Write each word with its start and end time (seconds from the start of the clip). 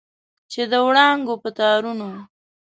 چې 0.51 0.61
د 0.71 0.73
وړانګو 0.85 1.35
په 1.43 1.49
تارونو 1.57 2.09